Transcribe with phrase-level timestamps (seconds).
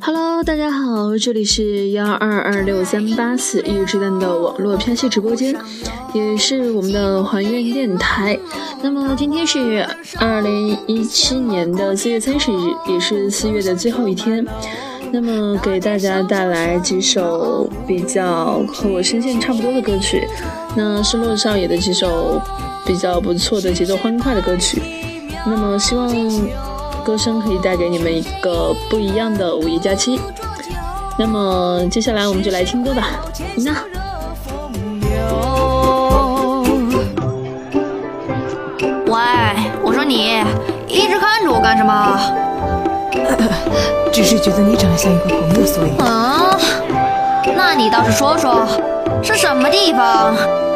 [0.00, 5.54] Hello，大家好，这里是幺二二六三八四一之蛋的网络飘戏直播间，
[6.14, 8.38] 也是我们的还原电台。
[8.82, 9.86] 那么今天是
[10.18, 14.44] 二零一七年的四月三十日，也是四月的最后一天。
[15.12, 20.26] 那么给大家带来几首比较和我声线差不多的歌曲，
[20.74, 22.40] 那是洛少爷的几首
[22.86, 24.80] 比较不错的节奏欢快的歌曲。
[25.46, 26.10] 那么希望。
[27.10, 30.20] 歌声可以带给你们一个不一样的五一假期。
[31.18, 33.08] 那么接下来我们就来听歌吧。
[33.56, 33.72] 那，
[39.06, 39.18] 喂，
[39.82, 40.44] 我说你
[40.86, 42.20] 一直看着我干什么？
[44.12, 45.90] 只是觉得你长得像一个朋友，所以。
[45.98, 46.56] 嗯，
[47.56, 48.64] 那你倒是说说，
[49.20, 50.32] 是什么地方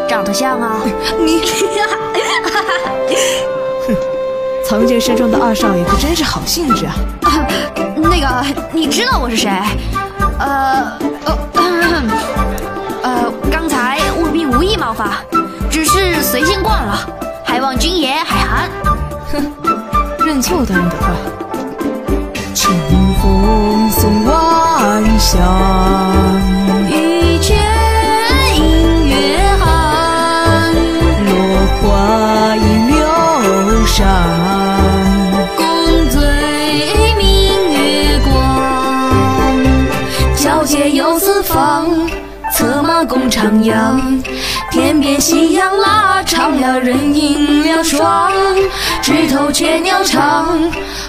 [0.09, 0.80] 长得像啊？
[1.25, 1.42] 你。
[4.67, 6.95] 藏剑山庄的二少爷可真是好兴致啊！
[7.97, 9.51] 那个，你知道我是谁？
[10.39, 11.39] 呃，呃，
[13.03, 15.11] 呃，刚才务必无意冒犯，
[15.71, 16.98] 只是随性惯了，
[17.45, 18.71] 还望君爷海涵。
[19.33, 19.53] 哼，
[20.25, 21.11] 认错当然得快。
[22.55, 22.73] 清
[23.21, 25.41] 风送晚香，
[45.25, 48.30] 夕阳拉长，了人影了霜。
[49.00, 50.47] 枝头雀鸟唱，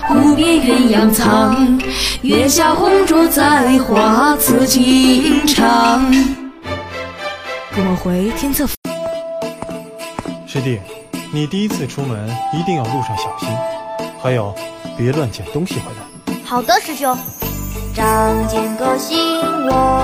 [0.07, 1.77] 湖边鸳鸯藏。
[2.21, 6.09] 月下红烛在花，此情长。
[7.75, 8.73] 跟我回天策府。
[10.47, 10.79] 师弟，
[11.33, 13.49] 你第一次出门一定要路上小心，
[14.23, 14.55] 还有
[14.97, 16.39] 别乱捡东西回来。
[16.45, 17.17] 好的，师兄。
[17.93, 19.17] 仗剑歌行，
[19.67, 19.94] 我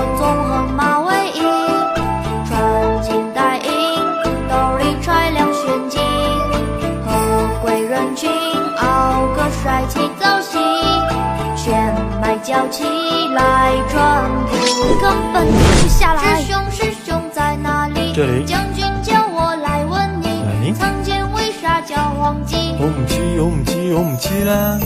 [12.52, 12.84] 叫起
[13.34, 16.38] 来转不根本停不下来。
[16.38, 18.12] 师兄师兄在哪里？
[18.14, 18.44] 这里。
[18.44, 22.76] 将军叫我来问你，曾经为啥叫黄金？
[22.78, 24.78] 我唔知，我唔知，我唔知啦。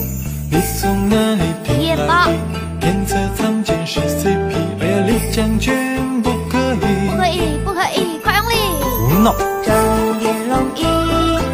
[0.49, 2.31] 你从哪里听来的？
[2.79, 6.79] 天策藏剑是 CP，哎呀，李将军不可以，
[7.09, 8.55] 不可以，不可以，快用力！
[8.81, 9.35] 胡闹！
[9.65, 10.87] 正殿龙吟，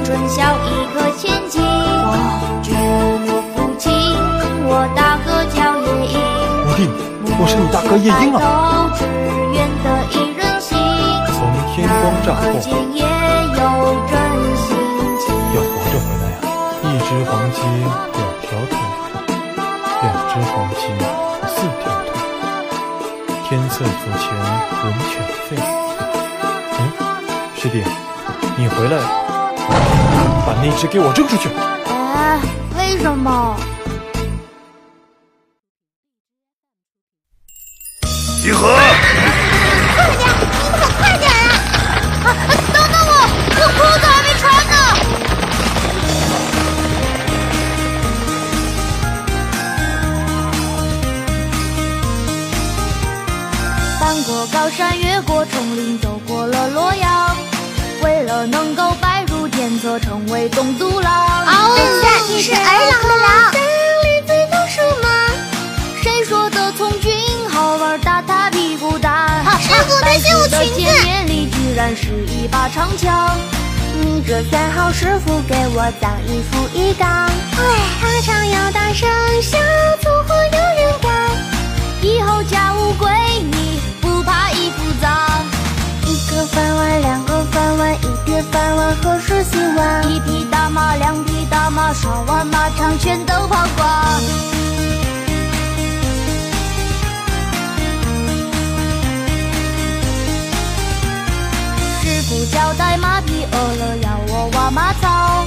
[0.06, 1.60] 春宵一刻千金。
[1.64, 2.14] 哇！
[2.62, 3.92] 君我父亲，
[4.68, 5.33] 我大哥
[7.40, 8.94] 我是你大哥夜莺啊！
[11.34, 13.60] 从天光乍过，今夜有
[14.08, 14.14] 真
[14.56, 14.78] 心
[15.20, 15.26] 情。
[15.54, 16.38] 要活着回来呀！
[16.84, 17.58] 一只黄鸡，
[18.14, 18.78] 两条腿，
[20.02, 20.82] 两只黄鸡。
[21.50, 22.14] 四条腿，
[23.50, 24.24] 天策府前
[24.84, 25.12] 闻犬
[25.50, 25.52] 吠。
[26.80, 26.82] 嗯，
[27.58, 27.84] 师弟，
[28.58, 28.96] 你回来，
[30.46, 31.50] 把那只给我扔出去。
[31.88, 32.40] 哎，
[32.78, 33.58] 为什么？
[38.44, 38.76] 集合！
[38.76, 40.20] 快点，
[40.52, 41.56] 你们可快点啊！
[42.74, 43.12] 等等我，
[43.56, 44.76] 我裤子还没穿呢。
[53.98, 57.38] 翻过高山，越过丛林，走过了洛阳，
[58.02, 61.33] 为了能够拜入天策，成为东族郎。
[70.64, 70.80] 的旧裙子。
[70.80, 73.38] 见面礼居然是一把长枪。
[74.02, 77.08] 你这三好，师傅给我脏衣服一缸。
[77.08, 77.62] 哎，
[78.02, 79.08] 他唱要大声，
[79.42, 79.60] 响
[80.02, 81.12] 粗活有人干。
[82.02, 83.10] 以后家务归
[83.52, 83.80] 你。
[84.02, 85.12] 不怕衣服脏
[86.06, 90.12] 一个饭碗，两个饭碗，一碟饭碗何时洗完？
[90.12, 94.53] 一匹大马，两匹大马，刷完马场全都跑光。
[102.74, 105.46] 傅交代马匹饿了要我挖马槽，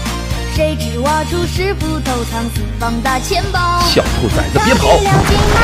[0.55, 3.81] 谁知挖出师傅偷藏私房大钱包。
[3.83, 4.89] 小兔崽子别跑！
[4.93, 5.59] 了金马，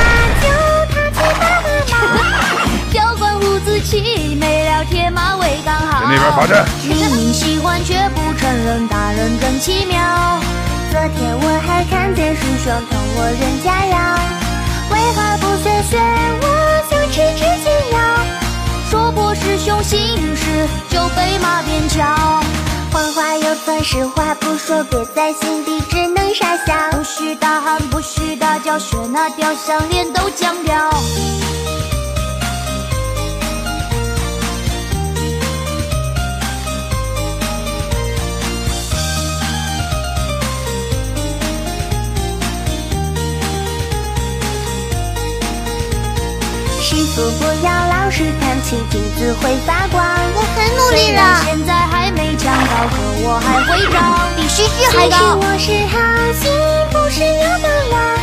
[1.88, 2.20] 大马。
[2.92, 6.00] 教官伍子胥，没了铁马为刚好。
[6.02, 6.66] 在那边罚站。
[6.84, 10.00] 明明喜欢却不承认，大人真奇妙。
[10.90, 14.18] 昨天我还看见师兄同我认家养，
[14.90, 15.96] 为何不学学
[16.42, 16.44] 我，
[16.90, 17.98] 想吃只煎药？
[18.90, 20.68] 说破师兄心事，
[21.02, 22.00] 就被马鞭敲。
[22.92, 26.74] 谎话又算实话，不说憋在心底，只能傻笑。
[26.92, 30.90] 不许大喊，不许大叫，学那雕像，脸都僵掉。
[46.80, 50.21] 师傅不要老是叹气，镜子会发光。
[53.92, 55.22] 还会长，比嘘嘘还其实。
[55.22, 55.98] 我是好
[56.32, 56.50] 心，
[56.90, 58.16] 不是有的啦。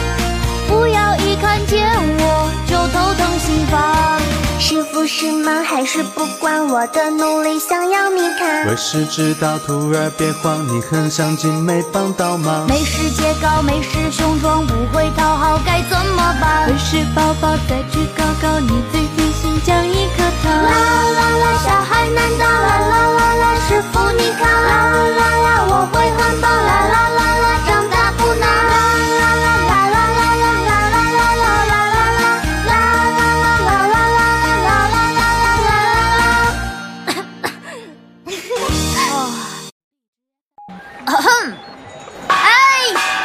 [0.68, 1.88] 不要一看见
[2.20, 4.20] 我就头疼心烦。
[4.60, 8.68] 师傅是忙还是不管我的努力，想要你看？
[8.68, 12.68] 为师知道，徒儿别慌，你很想进，没帮到忙。
[12.68, 16.68] 没事节高，没事雄壮，不会讨好，该怎么办？
[16.70, 19.99] 为师宝宝再去高高，你最贴心讲一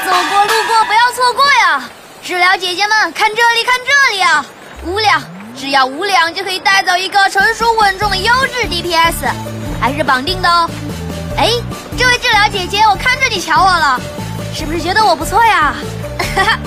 [0.04, 1.82] 走过路过不要错过呀！
[2.22, 4.44] 治疗姐姐们，看这里，看这里啊！
[4.84, 5.22] 五两，
[5.58, 9.32] 只要五两就可以带走一个成熟稳重的优质 DPS，
[9.80, 10.68] 还是绑定的哦。
[11.38, 11.50] 哎，
[11.96, 13.98] 这位治疗姐姐，我看着你瞧我了，
[14.54, 15.74] 是不是觉得我不错呀？
[16.36, 16.58] 哈哈，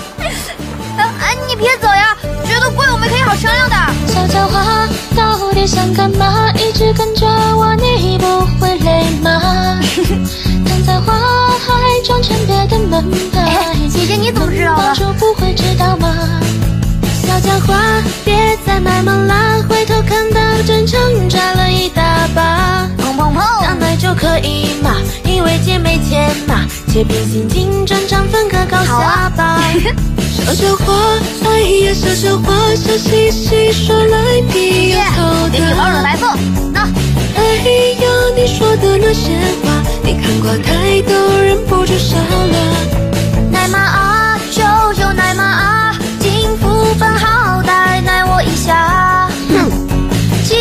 [1.21, 3.75] 哎，你别走呀，觉得贵我们可以好商量的。
[4.07, 6.51] 小狡猾，到底想干嘛？
[6.55, 9.79] 一直跟着我，你不会累吗？
[10.67, 11.13] 躺在花
[11.57, 13.03] 海装成别的门
[13.89, 14.83] 姐姐你怎么知道的？
[14.83, 16.15] 帮助不会知道吗？
[17.25, 17.73] 小家伙，
[18.23, 22.89] 别再卖萌啦，回头看到真诚赚了一大把。
[22.97, 23.61] 砰砰砰！
[23.61, 24.95] 想买就可以嘛，
[25.25, 29.59] 因为姐没钱嘛，且凭心情转账分个高下吧。
[30.37, 30.53] 小
[31.49, 36.03] 哎呀小笑嘻嘻说来皮又头给你包软大。
[36.03, 36.29] 白凤，
[36.71, 36.81] 那
[37.35, 37.41] 哎
[37.99, 38.05] 呀，
[38.35, 39.31] 你说的那些
[39.63, 39.65] 话，
[39.96, 39.96] 你
[40.27, 42.57] 看过太多，忍不住笑了。
[43.49, 44.61] 奶妈啊，救
[45.01, 45.95] 救奶妈啊！
[46.19, 49.29] 金福分好歹奶我一下。
[49.47, 49.71] 哼，
[50.43, 50.53] 其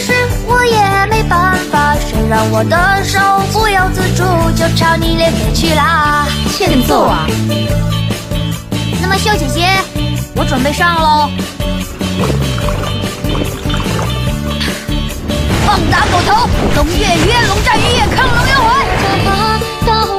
[0.00, 0.12] 实
[0.44, 3.20] 我也没办法，谁让我的手
[3.52, 4.24] 不由自主
[4.56, 6.26] 就朝你脸飞去啦？
[6.50, 7.24] 欠揍啊！
[9.00, 9.68] 那么秀姐姐，
[10.34, 11.30] 我准备上喽。
[15.64, 18.81] 棒打狗头，龙跃跃，龙战于野，亢龙有怀。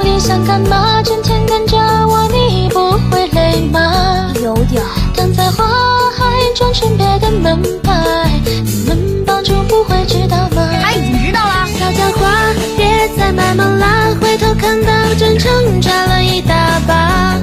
[0.03, 1.01] 狡猾，到底想干嘛？
[1.03, 4.33] 整天跟着我，你不会累吗？
[4.43, 4.87] 有点儿。
[5.15, 5.65] 刚才花
[6.11, 10.69] 海装成别的门牌，你们帮助不会知道吗？
[10.81, 11.65] 他已经知道了。
[11.79, 12.27] 小家伙，
[12.75, 17.39] 别再卖萌啦，回头看到真诚赚了一大把。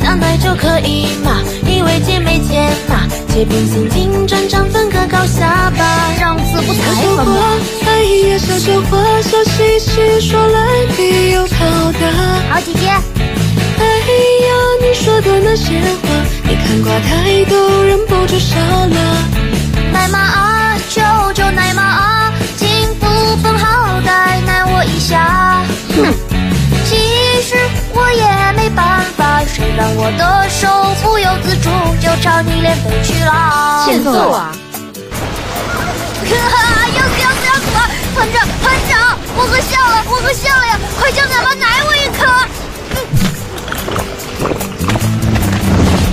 [0.00, 6.14] 那买就可以嘛，以为姐妹钱嘛，且凭心情转账分个高下吧。
[6.18, 7.40] 上次不才小狡猾分吗？，
[8.02, 10.58] 哎呀小狡猾，笑嘻嘻说来
[10.96, 12.02] 必有好的。
[12.50, 13.84] 好姐姐，哎
[14.42, 14.50] 呀，
[14.80, 16.08] 你说的那些话，
[16.42, 18.96] 你看过太多，忍不住笑了。
[19.92, 21.00] 奶妈啊，救
[21.32, 22.32] 救奶妈啊！
[22.56, 22.68] 金
[22.98, 23.06] 福
[23.36, 25.62] 分好歹奶我一下。
[25.94, 26.12] 哼，
[26.84, 27.54] 其实
[27.94, 30.66] 我也没办法，谁让我的手
[31.04, 31.70] 不由自主
[32.00, 33.84] 就朝你脸飞去了？
[33.86, 34.50] 欠揍啊！
[38.22, 40.78] 团长团长，我喝笑了，我喝笑了呀！
[40.96, 42.24] 快叫奶妈奶我一口！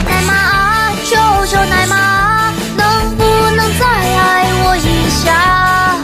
[0.07, 5.99] 奶妈啊，求求奶妈啊，能不能再爱我一下？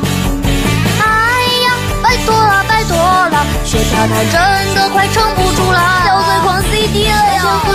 [1.01, 1.07] 哎
[1.65, 7.41] 呀，拜托了拜托了，血条它真的快撑不住了，小嘴狂 CD 了呀！
[7.65, 7.73] 猾，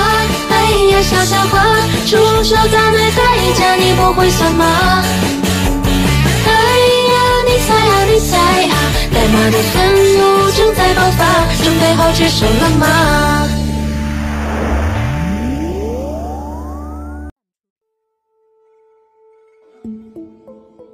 [0.52, 0.54] 哎
[0.92, 1.58] 呀小狡猾，
[2.08, 3.18] 出手大奶在
[3.58, 5.02] 家你不会算吗？
[9.32, 9.80] 妈的愤
[10.18, 12.86] 怒正在爆发，准备好接受了吗？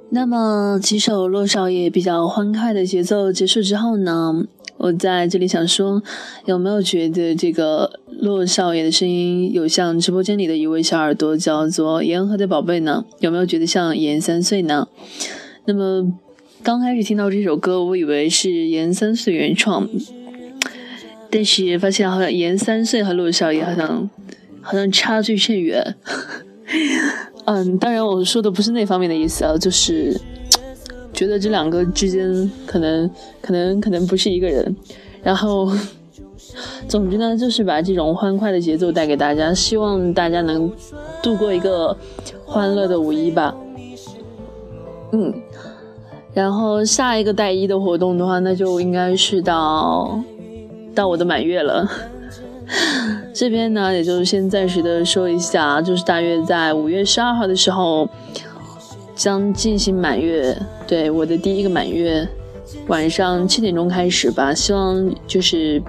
[0.09, 4.33] 那么几首洛少爷比较欢快的节奏结束之后呢，
[4.77, 6.01] 我在这里想说，
[6.45, 13.05] 有没有觉得这个洛少爷的声音有像直播间里的一位小耳朵叫做言和的宝贝呢？
[13.19, 14.87] 有没有觉得像言三岁呢？
[15.65, 16.11] 那么
[16.67, 19.87] 刚开始听到这首歌，我以为是言三岁原创，
[21.31, 24.09] 但是发现好像言三岁和陆少爷好像
[24.61, 25.95] 好像差距甚远。
[27.47, 30.19] 嗯，当然我说的不是那方面的意思啊，就是
[31.13, 33.09] 觉得这两个之间可能
[33.39, 34.75] 可能可能不是一个人。
[35.23, 35.71] 然后，
[36.89, 40.69] 总之呢，就是把这种欢快的节奏带给大家，希望大家能
[41.23, 41.97] 度过一个
[42.45, 43.55] 欢乐的五一吧。
[45.13, 45.33] 嗯，
[46.37, 50.21] 然后下一个带一的活动的话，那就应该是到
[50.93, 51.89] 到我的满月了。
[53.33, 58.07] 这边呢，也就是先暂时的说一下，就是大约在五月十二号的时候
[59.15, 62.27] 将进行满月，对我的第一个满月，
[62.85, 64.53] 晚上七点钟开始吧。
[64.53, 65.81] 希望就是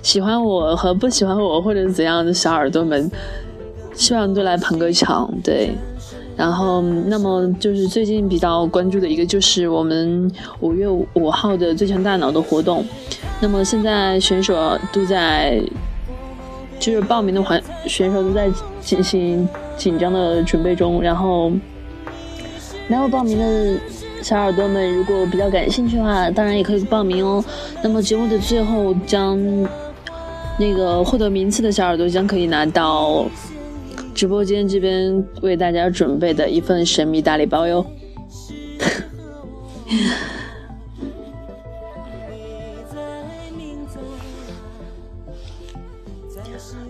[0.00, 3.10] 喜欢我和不喜欢我或者怎样的小耳朵们，
[3.92, 5.72] 希望都来捧个场，对。
[6.36, 12.84] 然后，那么就是最近比较关注的一个，就是我们五月五号的最强大脑的活动。
[13.40, 15.62] 那么现在选手都在。
[16.80, 18.50] 就是报名的环选手都在
[18.80, 21.50] 进行紧张的准备中，然后
[22.88, 23.78] 没有报名的
[24.20, 27.42] 小耳朵们，如果比较感兴趣的话，当然也可以报名哦。
[27.82, 29.38] 那么节目的最后，将
[30.58, 33.24] 那个获得名次的小耳朵将可以拿到
[34.14, 37.84] 直播间这边为大家准备的一份神秘大礼包哟。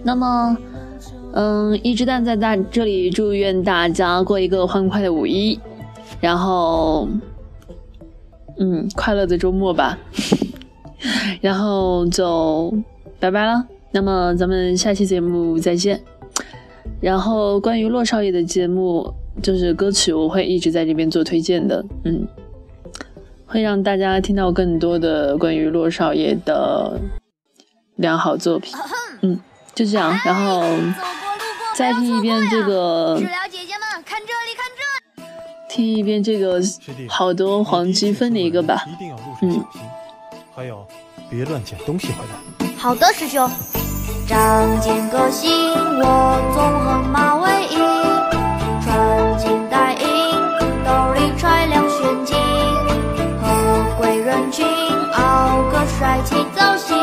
[0.07, 0.57] 那么，
[1.33, 5.59] 嗯，一只蛋在大这里祝愿大家过一个欢快的五一，
[6.21, 7.09] 然后，
[8.59, 9.99] 嗯，快乐的周末吧，
[11.41, 12.71] 然后就
[13.19, 13.67] 拜拜了。
[13.93, 16.03] 那么咱们下期节目再见。
[17.05, 22.27] 然后关于洛少爷的节目，就是歌曲，我会一直在这边做推荐的，嗯，
[23.45, 26.99] 会让大家听到更多的关于洛少爷的
[27.97, 28.75] 良好作品，
[29.21, 29.39] 嗯。
[29.75, 30.63] 就这样，然后
[31.77, 33.21] 再听一遍这个，
[35.69, 36.63] 听一遍这个
[37.09, 38.83] 好多黄金分的一个吧，
[39.43, 39.63] 嗯，
[40.55, 40.87] 还有，
[41.29, 42.73] 别乱捡东西回来。
[42.77, 43.51] 好的，师兄。
[44.27, 45.51] 仗剑歌行，
[46.01, 47.77] 我纵横马尾翼，
[48.83, 50.05] 穿金戴银，
[50.85, 52.37] 兜里揣两玄金，
[53.43, 54.67] 和贵人群，
[55.13, 56.97] 傲个帅气造型，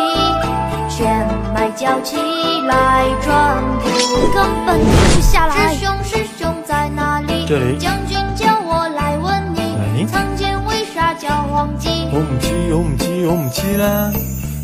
[0.89, 2.17] 全麦叫起。
[2.61, 4.85] 来传不根本停
[5.15, 5.73] 不下来。
[5.73, 7.45] 师兄师兄在哪里？
[7.47, 7.77] 这里。
[7.77, 12.07] 将军叫我来问你，藏剑为啥叫黄金？
[12.13, 14.11] 我们起，我们起，我们起来。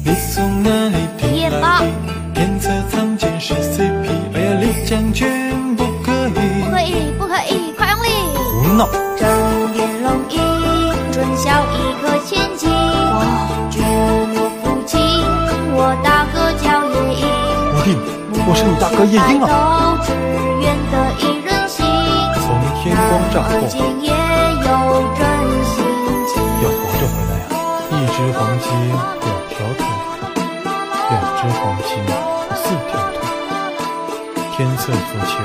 [0.06, 2.17] 你从哪里听来的？
[2.38, 5.28] 天策藏剑是 CP，哎呀，李将军
[5.76, 8.10] 不可以，不可以，不可以，快用力！
[8.38, 8.88] 胡闹。
[9.18, 10.38] 正殿龙吟，
[11.12, 12.70] 春宵一刻千金。
[13.72, 13.82] 绝
[14.36, 15.02] 怒负卿，
[15.74, 17.26] 我大哥叫夜莺。
[18.46, 19.98] 我是你大哥夜莺啊！
[22.38, 22.46] 从
[22.84, 23.66] 天光乍过，
[26.62, 27.50] 要活着回来呀！
[27.90, 28.70] 一只黄鸡，
[29.26, 29.82] 两条腿；
[31.10, 31.90] 两只黄鸡，
[32.54, 33.18] 四条腿。
[34.52, 34.92] 天策左
[35.26, 35.40] 前，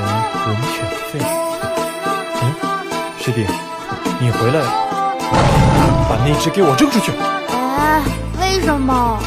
[0.47, 0.75] 龙犬
[1.09, 1.11] 吠。
[2.42, 2.42] 嗯，
[3.21, 3.47] 师弟，
[4.19, 4.59] 你回来，
[6.09, 7.12] 把那只给我扔出去。
[7.52, 8.02] 哎，
[8.40, 9.19] 为什么？